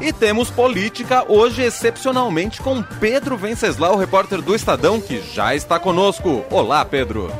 [0.00, 6.44] E temos política hoje excepcionalmente com Pedro Venceslau, repórter do Estadão, que já está conosco.
[6.50, 7.32] Olá, Pedro.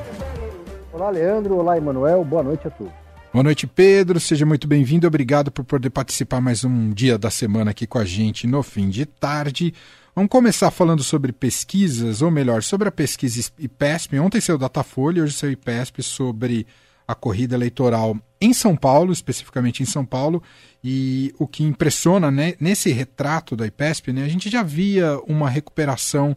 [0.93, 1.57] Olá, Leandro.
[1.57, 2.25] Olá, Emanuel.
[2.25, 2.93] Boa noite a todos.
[3.33, 4.19] Boa noite, Pedro.
[4.19, 5.07] Seja muito bem-vindo.
[5.07, 8.89] Obrigado por poder participar mais um dia da semana aqui com a gente no fim
[8.89, 9.73] de tarde.
[10.13, 14.19] Vamos começar falando sobre pesquisas, ou melhor, sobre a pesquisa IPESP.
[14.19, 16.67] Ontem saiu Datafolha, hoje saiu IPESP sobre
[17.07, 20.43] a corrida eleitoral em São Paulo, especificamente em São Paulo.
[20.83, 25.51] E o que impressiona né, nesse retrato da IPESP, né, a gente já via uma
[25.51, 26.37] recuperação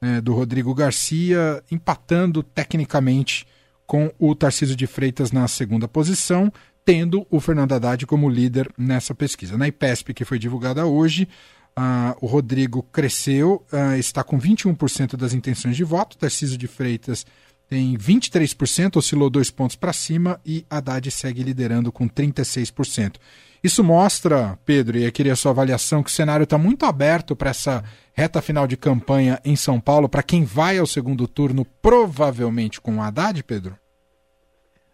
[0.00, 3.46] né, do Rodrigo Garcia empatando tecnicamente
[3.86, 6.52] com o Tarcísio de Freitas na segunda posição,
[6.84, 9.58] tendo o Fernando Haddad como líder nessa pesquisa.
[9.58, 11.28] Na IPESP, que foi divulgada hoje,
[11.76, 17.26] uh, o Rodrigo cresceu, uh, está com 21% das intenções de voto, Tarcísio de Freitas
[17.70, 23.14] tem 23%, oscilou dois pontos para cima, e Haddad segue liderando com 36%.
[23.62, 27.36] Isso mostra, Pedro, e eu queria a sua avaliação, que o cenário está muito aberto
[27.36, 31.64] para essa reta final de campanha em São Paulo, para quem vai ao segundo turno,
[31.80, 33.78] provavelmente com Haddad, Pedro?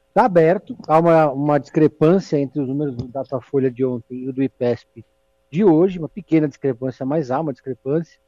[0.08, 4.34] Está aberto, há uma, uma discrepância entre os números do Datafolha de ontem e o
[4.34, 5.02] do IPESP
[5.50, 8.18] de hoje, uma pequena discrepância, mas há uma discrepância,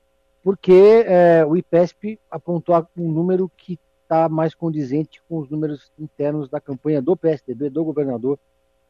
[0.43, 3.79] porque é, o IPESP apontou um número que
[4.09, 8.39] está mais condizente com os números internos da campanha do PSDB, do governador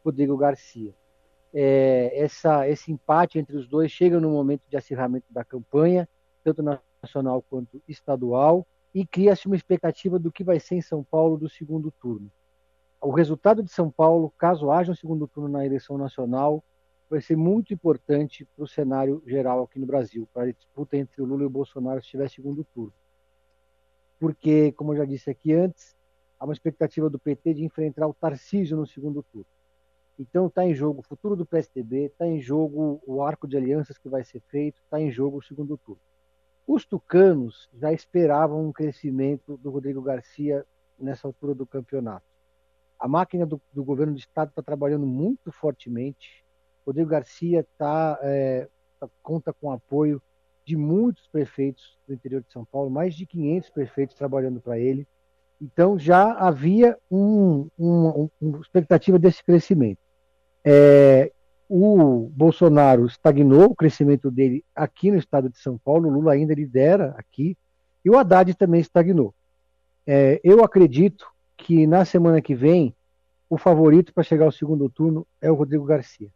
[0.03, 0.93] Rodrigo Garcia
[1.53, 6.07] é, essa, esse empate entre os dois chega no momento de acirramento da campanha,
[6.43, 11.37] tanto nacional quanto estadual, e cria-se uma expectativa do que vai ser em São Paulo
[11.37, 12.31] do segundo turno.
[13.01, 16.63] O resultado de São Paulo, caso haja um segundo turno na eleição nacional,
[17.09, 21.21] vai ser muito importante para o cenário geral aqui no Brasil, para a disputa entre
[21.21, 22.93] o Lula e o Bolsonaro se tiver segundo turno.
[24.19, 25.95] Porque, como eu já disse aqui antes,
[26.37, 29.47] há uma expectativa do PT de enfrentar o Tarcísio no segundo turno.
[30.19, 33.97] Então está em jogo o futuro do PSDB, está em jogo o arco de alianças
[33.97, 36.01] que vai ser feito, está em jogo o segundo turno.
[36.67, 40.65] Os tucanos já esperavam um crescimento do Rodrigo Garcia
[40.99, 42.25] nessa altura do campeonato.
[42.99, 46.43] A máquina do, do governo do estado está trabalhando muito fortemente.
[46.85, 48.67] Rodrigo Garcia tá, é,
[49.23, 50.21] conta com apoio
[50.69, 55.07] de muitos prefeitos do interior de São Paulo, mais de 500 prefeitos trabalhando para ele.
[55.59, 59.97] Então já havia um, um, uma expectativa desse crescimento.
[60.63, 61.31] É,
[61.67, 66.53] o Bolsonaro estagnou o crescimento dele aqui no estado de São Paulo, o Lula ainda
[66.53, 67.57] lidera aqui,
[68.05, 69.33] e o Haddad também estagnou.
[70.05, 71.25] É, eu acredito
[71.57, 72.95] que na semana que vem,
[73.49, 76.29] o favorito para chegar ao segundo turno é o Rodrigo Garcia.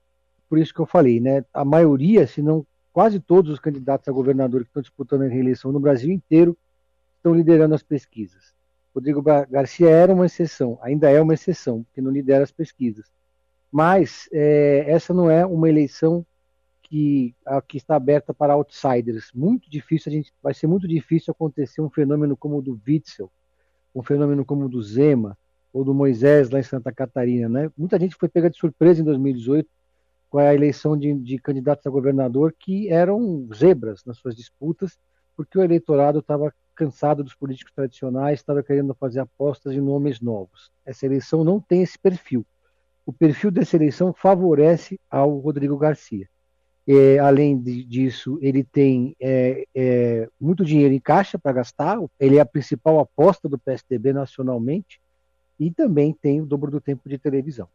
[0.49, 1.45] Por isso que eu falei, né?
[1.53, 5.71] A maioria, se não quase todos os candidatos a governador que estão disputando a reeleição
[5.71, 6.57] no Brasil inteiro
[7.17, 8.53] estão liderando as pesquisas.
[8.95, 13.11] Rodrigo Garcia era uma exceção, ainda é uma exceção, porque não lidera as pesquisas
[13.73, 16.23] mas é, essa não é uma eleição
[16.83, 19.31] que, a, que está aberta para outsiders.
[19.33, 23.31] Muito difícil, a gente, vai ser muito difícil acontecer um fenômeno como o do Witzel,
[23.95, 25.35] um fenômeno como o do Zema,
[25.73, 27.49] ou do Moisés lá em Santa Catarina.
[27.49, 27.71] Né?
[27.75, 29.67] Muita gente foi pega de surpresa em 2018
[30.33, 34.97] com a eleição de, de candidatos a governador que eram zebras nas suas disputas,
[35.37, 40.71] porque o eleitorado estava cansado dos políticos tradicionais, estava querendo fazer apostas em nomes novos.
[40.83, 42.43] Essa eleição não tem esse perfil
[43.05, 46.27] o perfil dessa eleição favorece ao Rodrigo Garcia.
[46.85, 52.37] É, além de, disso, ele tem é, é, muito dinheiro em caixa para gastar, ele
[52.37, 54.99] é a principal aposta do PSDB nacionalmente
[55.59, 57.69] e também tem o dobro do tempo de televisão.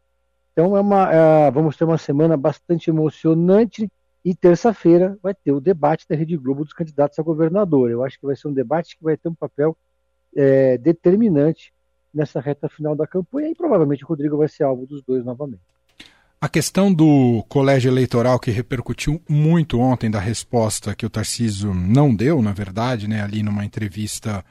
[0.59, 3.89] Então, é uma, é, vamos ter uma semana bastante emocionante
[4.25, 7.89] e terça-feira vai ter o debate da Rede Globo dos candidatos a governador.
[7.89, 9.77] Eu acho que vai ser um debate que vai ter um papel
[10.35, 11.71] é, determinante
[12.13, 15.61] nessa reta final da campanha e provavelmente o Rodrigo vai ser alvo dos dois novamente.
[16.41, 22.13] A questão do colégio eleitoral que repercutiu muito ontem da resposta que o Tarciso não
[22.13, 24.43] deu, na verdade, né, ali numa entrevista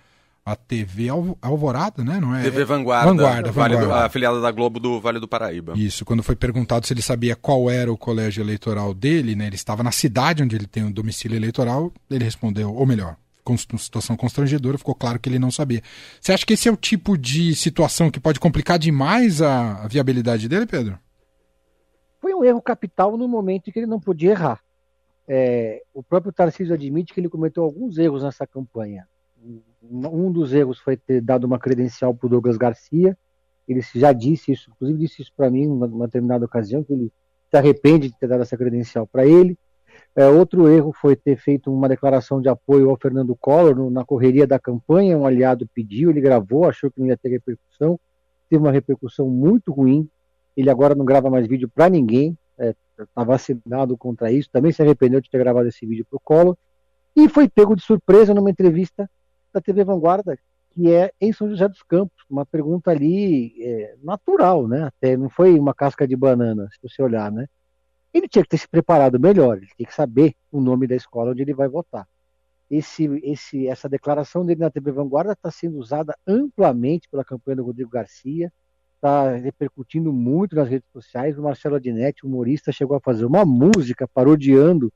[0.49, 1.09] à TV
[1.43, 2.43] Alvorada, né, não é?
[2.43, 3.95] TV Vanguarda, Vanguarda, vale Vanguarda.
[3.95, 5.75] Do, a afiliada da Globo do Vale do Paraíba.
[5.77, 9.57] Isso, quando foi perguntado se ele sabia qual era o colégio eleitoral dele, né, ele
[9.57, 13.17] estava na cidade onde ele tem o domicílio eleitoral, ele respondeu, ou melhor,
[13.57, 15.83] situação constrangedora, ficou claro que ele não sabia.
[16.21, 19.89] Você acha que esse é o tipo de situação que pode complicar demais a, a
[19.89, 20.99] viabilidade dele, Pedro?
[22.21, 24.61] Foi um erro capital no momento em que ele não podia errar.
[25.27, 29.07] É, o próprio Tarcísio admite que ele cometeu alguns erros nessa campanha.
[29.83, 33.17] Um dos erros foi ter dado uma credencial para o Douglas Garcia.
[33.67, 37.13] Ele já disse isso, inclusive disse isso para mim em uma, determinada ocasião, que ele
[37.51, 39.57] se arrepende de ter dado essa credencial para ele.
[40.15, 44.05] É, outro erro foi ter feito uma declaração de apoio ao Fernando Collor no, na
[44.05, 45.17] correria da campanha.
[45.17, 47.99] Um aliado pediu, ele gravou, achou que não ia ter repercussão.
[48.49, 50.09] Teve uma repercussão muito ruim.
[50.57, 52.37] Ele agora não grava mais vídeo para ninguém.
[52.59, 56.21] É, está vacinado contra isso, também se arrependeu de ter gravado esse vídeo para o
[56.21, 56.57] Collor,
[57.15, 59.09] e foi pego de surpresa numa entrevista
[59.53, 60.39] da TV Vanguarda,
[60.71, 64.85] que é em São José dos Campos, uma pergunta ali é, natural, né?
[64.85, 67.47] Até não foi uma casca de banana, se você olhar, né?
[68.13, 71.33] Ele tinha que ter se preparado melhor, ele tinha que saber o nome da escola
[71.33, 72.07] onde ele vai votar.
[72.71, 77.65] Esse, esse, essa declaração dele na TV Vanguarda está sendo usada amplamente pela campanha do
[77.65, 78.53] Rodrigo Garcia,
[78.99, 81.39] está repercutindo muito nas redes sociais.
[81.39, 84.93] O Marcelo Adinetti, humorista, chegou a fazer uma música parodiando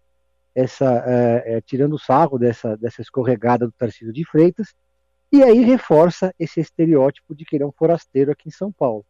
[0.54, 4.74] essa, é, é, tirando o sarro dessa, dessa escorregada do Tarcísio de Freitas,
[5.30, 9.04] e aí reforça esse estereótipo de que ele é um forasteiro aqui em São Paulo.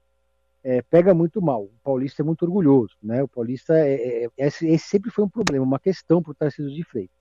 [0.63, 1.65] É, pega muito mal.
[1.65, 3.21] O paulista é muito orgulhoso, né?
[3.21, 6.35] O paulista é, é, é esse, esse, sempre foi um problema, uma questão para o
[6.35, 7.17] Tarcísio de Freitas.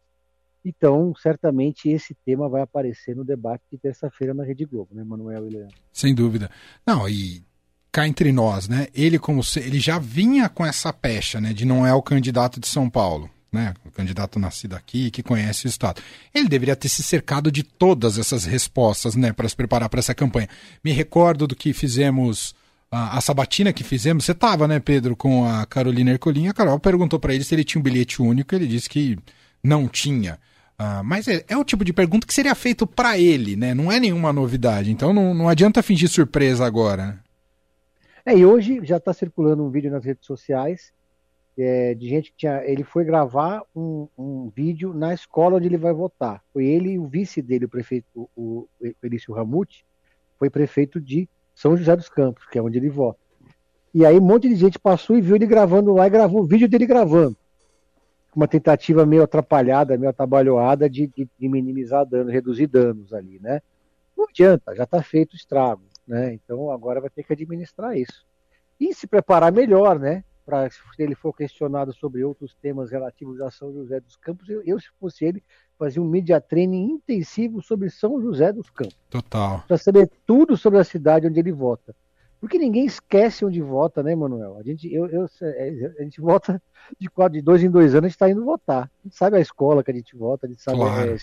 [0.64, 5.48] Então, certamente esse tema vai aparecer no debate de terça-feira na Rede Globo, né, Manuel
[5.48, 5.76] e Leandro?
[5.92, 6.52] Sem dúvida.
[6.86, 7.44] Não, e
[7.92, 8.88] cá entre nós, né?
[8.94, 12.60] Ele como se, ele já vinha com essa pecha, né, de não é o candidato
[12.60, 13.74] de São Paulo, né?
[13.86, 16.02] O candidato nascido aqui que conhece o estado.
[16.34, 20.16] Ele deveria ter se cercado de todas essas respostas, né, para se preparar para essa
[20.16, 20.48] campanha.
[20.84, 22.56] Me recordo do que fizemos
[22.90, 24.24] a, a sabatina que fizemos.
[24.24, 26.48] Você estava, né, Pedro, com a Carolina Ercolim.
[26.48, 28.56] A Carol perguntou para ele se ele tinha um bilhete único.
[28.56, 29.18] Ele disse que
[29.62, 30.40] não tinha.
[30.80, 33.74] Uh, mas é, é, o tipo de pergunta que seria feito para ele, né?
[33.74, 34.92] Não é nenhuma novidade.
[34.92, 37.06] Então não, não adianta fingir surpresa agora.
[37.06, 37.20] Né?
[38.26, 40.92] É, e hoje já está circulando um vídeo nas redes sociais
[41.58, 42.64] é, de gente que tinha.
[42.66, 46.42] Ele foi gravar um, um, vídeo na escola onde ele vai votar.
[46.54, 48.68] Foi ele e o vice dele, o prefeito, o,
[49.00, 49.86] Felício Ramute,
[50.38, 53.20] foi prefeito de São José dos Campos, que é onde ele vota.
[53.94, 56.48] E aí um monte de gente passou e viu ele gravando lá e gravou o
[56.48, 57.38] vídeo dele gravando.
[58.34, 63.62] Uma tentativa meio atrapalhada, meio atabalhoada de, de, de minimizar danos, reduzir danos ali, né?
[64.16, 65.84] Não adianta, já está feito o estrago.
[66.08, 66.34] Né?
[66.34, 68.26] Então agora vai ter que administrar isso.
[68.80, 70.24] E se preparar melhor, né?
[70.52, 74.62] Para se ele for questionado sobre outros temas relativos a São José dos Campos, eu,
[74.64, 75.42] eu se fosse ele,
[75.80, 79.00] fazia um media training intensivo sobre São José dos Campos.
[79.10, 79.64] Total.
[79.66, 81.96] Para saber tudo sobre a cidade onde ele vota.
[82.42, 84.58] Porque ninguém esquece onde vota, né, Manuel?
[84.58, 86.62] A gente, eu, eu, é, a gente vota
[87.00, 88.84] de, quatro, de dois em dois anos, a gente está indo votar.
[88.84, 90.80] A gente sabe a escola que a gente vota, a gente sabe.
[90.80, 91.12] Claro.
[91.12, 91.18] É,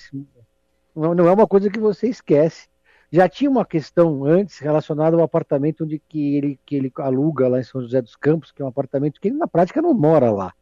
[0.96, 2.66] não, não é uma coisa que você esquece.
[3.10, 7.58] Já tinha uma questão antes relacionada ao apartamento onde que ele, que ele aluga lá
[7.58, 10.30] em São José dos Campos, que é um apartamento que ele na prática não mora
[10.30, 10.52] lá.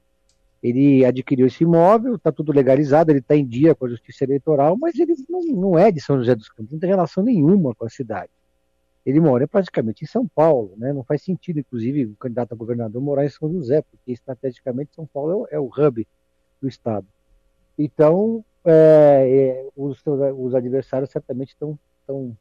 [0.62, 4.76] Ele adquiriu esse imóvel, está tudo legalizado, ele está em dia com a justiça eleitoral,
[4.76, 7.84] mas ele não, não é de São José dos Campos, não tem relação nenhuma com
[7.84, 8.30] a cidade.
[9.04, 10.92] Ele mora praticamente em São Paulo, né?
[10.92, 15.06] não faz sentido, inclusive, o candidato a governador morar em São José, porque estrategicamente São
[15.06, 16.06] Paulo é o, é o hub
[16.60, 17.06] do Estado.
[17.78, 20.02] Então, é, é, os,
[20.36, 22.36] os adversários certamente estão estão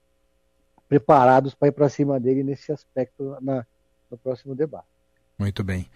[0.88, 3.66] preparados para ir para cima dele nesse aspecto na,
[4.10, 4.88] no próximo debate.
[5.38, 5.90] Muito bem.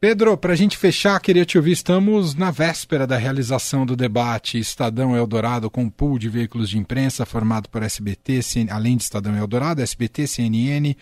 [0.00, 1.72] Pedro, para a gente fechar, queria te ouvir.
[1.72, 6.78] Estamos na véspera da realização do debate Estadão Eldorado com um pool de veículos de
[6.78, 8.40] imprensa formado por SBT,
[8.70, 10.96] além de Estadão Eldorado, SBT, CNN,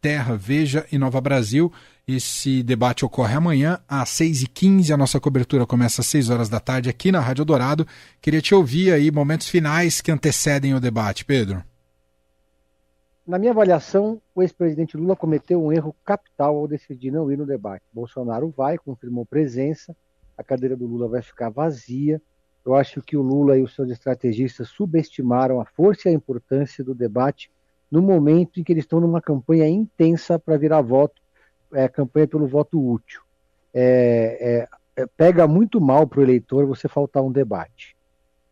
[0.00, 1.70] Terra, Veja e Nova Brasil.
[2.08, 4.94] Esse debate ocorre amanhã às 6h15.
[4.94, 7.86] A nossa cobertura começa às 6 horas da tarde aqui na Rádio Dourado.
[8.18, 11.62] Queria te ouvir aí momentos finais que antecedem o debate, Pedro.
[13.26, 17.44] Na minha avaliação, o ex-presidente Lula cometeu um erro capital ao decidir não ir no
[17.44, 17.84] debate.
[17.92, 19.94] Bolsonaro vai, confirmou presença,
[20.34, 22.22] a cadeira do Lula vai ficar vazia.
[22.64, 26.82] Eu acho que o Lula e os seus estrategistas subestimaram a força e a importância
[26.82, 27.50] do debate
[27.90, 31.20] no momento em que eles estão numa campanha intensa para virar voto
[31.72, 33.20] é, campanha pelo voto útil.
[33.72, 37.96] É, é, é pega muito mal para o eleitor você faltar um debate.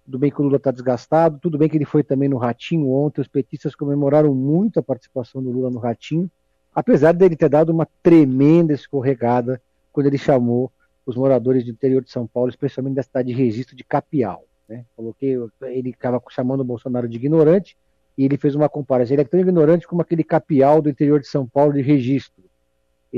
[0.05, 2.89] Tudo bem que o Lula está desgastado, tudo bem que ele foi também no Ratinho
[2.91, 6.31] ontem, os petistas comemoraram muito a participação do Lula no Ratinho,
[6.73, 9.61] apesar dele ter dado uma tremenda escorregada
[9.93, 10.71] quando ele chamou
[11.05, 14.45] os moradores do interior de São Paulo, especialmente da cidade de registro de Capial.
[14.69, 14.85] Né?
[14.95, 17.77] Coloquei, ele estava chamando o Bolsonaro de ignorante,
[18.17, 19.15] e ele fez uma comparação.
[19.15, 22.45] Ele é tão ignorante como aquele capial do interior de São Paulo de registro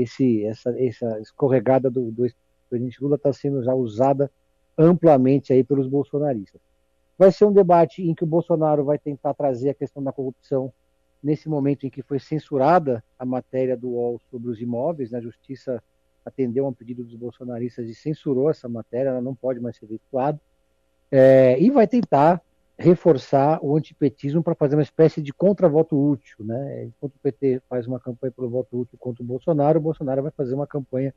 [0.01, 2.27] esse, essa, essa escorregada do, do
[2.69, 4.31] presidente Lula está sendo já usada
[4.77, 6.61] amplamente aí pelos bolsonaristas.
[7.17, 10.71] Vai ser um debate em que o Bolsonaro vai tentar trazer a questão da corrupção
[11.21, 15.17] nesse momento em que foi censurada a matéria do UOL sobre os imóveis, né?
[15.17, 15.83] a Justiça
[16.25, 19.85] atendeu a um pedido dos bolsonaristas e censurou essa matéria, ela não pode mais ser
[19.85, 20.39] veiculada,
[21.11, 22.41] é, e vai tentar
[22.79, 26.37] reforçar o antipetismo para fazer uma espécie de contravoto útil.
[26.39, 26.85] Né?
[26.85, 30.31] Enquanto o PT faz uma campanha pelo voto útil contra o Bolsonaro, o Bolsonaro vai
[30.31, 31.13] fazer uma campanha,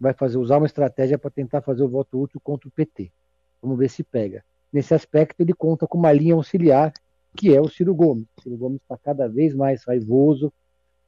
[0.00, 3.12] vai fazer usar uma estratégia para tentar fazer o voto útil contra o PT.
[3.62, 4.44] Vamos ver se pega.
[4.72, 6.92] Nesse aspecto, ele conta com uma linha auxiliar,
[7.36, 8.26] que é o Ciro Gomes.
[8.38, 10.52] O Ciro Gomes está cada vez mais raivoso,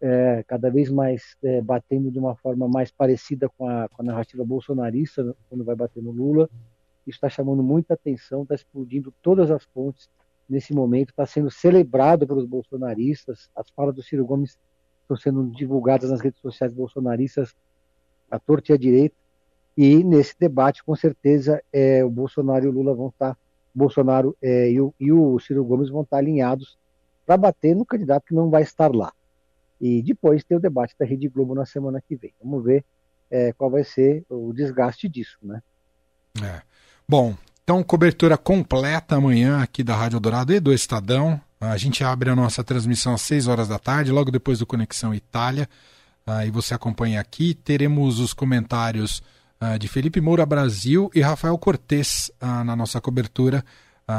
[0.00, 4.04] é, cada vez mais é, batendo de uma forma mais parecida com a, com a
[4.04, 6.48] narrativa bolsonarista, quando vai bater no Lula.
[7.10, 10.08] Está chamando muita atenção, está explodindo todas as pontes
[10.48, 13.50] nesse momento, está sendo celebrado pelos bolsonaristas.
[13.54, 14.58] As falas do Ciro Gomes
[15.02, 17.54] estão sendo divulgadas nas redes sociais bolsonaristas
[18.30, 19.16] à torta e à direita.
[19.76, 23.40] E nesse debate, com certeza, é, o Bolsonaro e o Lula vão estar, tá,
[23.74, 26.76] Bolsonaro é, e, o, e o Ciro Gomes vão estar tá alinhados
[27.24, 29.12] para bater no candidato que não vai estar lá.
[29.80, 32.34] E depois tem o debate da Rede Globo na semana que vem.
[32.42, 32.84] Vamos ver
[33.30, 35.62] é, qual vai ser o desgaste disso, né?
[36.42, 36.62] É.
[37.10, 37.34] Bom,
[37.64, 41.40] então cobertura completa amanhã aqui da Rádio Dourado e do Estadão.
[41.58, 45.14] A gente abre a nossa transmissão às 6 horas da tarde, logo depois do Conexão
[45.14, 45.66] Itália.
[46.26, 47.54] Aí você acompanha aqui.
[47.54, 49.22] Teremos os comentários
[49.58, 53.64] uh, de Felipe Moura Brasil e Rafael Cortes uh, na nossa cobertura,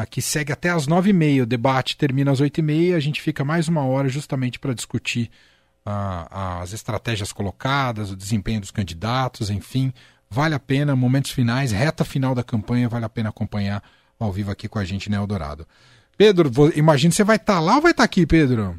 [0.10, 1.44] que segue até às 9h30.
[1.44, 5.30] O debate termina às 8h30 a gente fica mais uma hora justamente para discutir
[5.86, 9.92] as estratégias colocadas, o desempenho dos candidatos, enfim.
[10.32, 13.84] Vale a pena, momentos finais, reta final da campanha, vale a pena acompanhar
[14.20, 15.66] ao vivo aqui com a gente, né, Eldorado.
[16.18, 18.78] Pedro, imagino que você vai estar tá lá ou vai estar tá aqui, Pedro?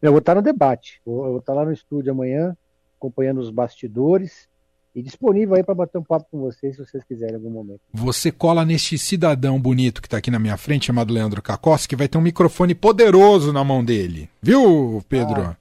[0.00, 1.00] Eu vou estar tá no debate.
[1.06, 2.56] Eu vou estar lá no estúdio amanhã,
[2.96, 4.48] acompanhando os bastidores
[4.94, 7.80] e disponível aí para bater um papo com vocês, se vocês quiserem em algum momento.
[7.92, 11.96] Você cola neste cidadão bonito que está aqui na minha frente, chamado Leandro Cacossi, que
[11.96, 14.30] vai ter um microfone poderoso na mão dele.
[14.40, 15.42] Viu, Pedro?
[15.42, 15.56] Ah.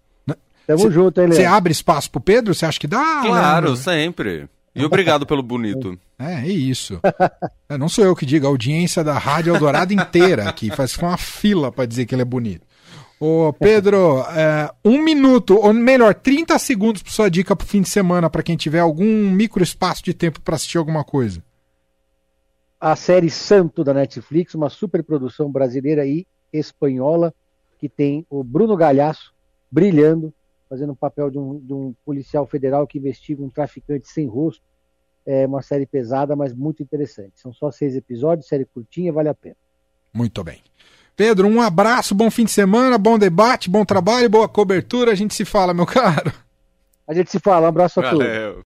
[0.68, 2.54] Tamo cê, junto, hein, Você abre espaço pro Pedro?
[2.54, 3.22] Você acha que dá?
[3.22, 3.76] Claro, Leandro?
[3.76, 4.48] sempre.
[4.76, 5.98] E obrigado pelo bonito.
[6.18, 7.00] É, é isso.
[7.70, 11.18] É, não sou eu que digo, a audiência da Rádio Eldorado inteira aqui faz uma
[11.18, 12.66] fila para dizer que ele é bonito.
[13.20, 17.82] Ô, Pedro, é, um minuto, ou melhor, 30 segundos para sua dica para o fim
[17.82, 21.42] de semana, para quem tiver algum micro espaço de tempo para assistir alguma coisa.
[22.80, 27.34] A série Santo da Netflix, uma superprodução brasileira e espanhola,
[27.80, 29.34] que tem o Bruno Galhaço
[29.72, 30.34] brilhando
[30.74, 34.64] fazendo o papel de um, de um policial federal que investiga um traficante sem rosto.
[35.24, 37.40] É uma série pesada, mas muito interessante.
[37.40, 39.56] São só seis episódios, série curtinha, vale a pena.
[40.12, 40.64] Muito bem.
[41.16, 45.12] Pedro, um abraço, bom fim de semana, bom debate, bom trabalho, boa cobertura.
[45.12, 46.34] A gente se fala, meu caro.
[47.08, 48.20] A gente se fala, um abraço a Valeu.
[48.20, 48.62] todos.